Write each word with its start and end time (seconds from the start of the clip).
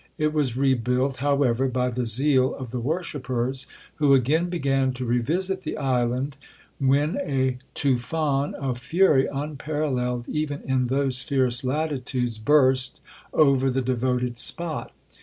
It 0.17 0.33
was 0.33 0.57
rebuilt, 0.57 1.17
however, 1.17 1.67
by 1.67 1.91
the 1.91 2.05
zeal 2.07 2.55
of 2.55 2.71
the 2.71 2.79
worshippers, 2.79 3.67
who 3.97 4.15
again 4.15 4.49
began 4.49 4.93
to 4.93 5.05
re 5.05 5.19
visit 5.19 5.61
the 5.61 5.77
island, 5.77 6.37
when 6.79 7.17
a 7.21 7.59
tufaun 7.75 8.55
of 8.55 8.79
fury 8.79 9.27
unparalleled 9.27 10.27
even 10.27 10.61
in 10.63 10.87
those 10.87 11.21
fierce 11.21 11.63
latitudes, 11.63 12.39
burst 12.39 12.99
over 13.31 13.69
the 13.69 13.83
devoted 13.83 14.39
spot. 14.39 14.91